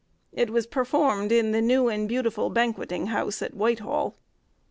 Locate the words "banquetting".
2.49-3.09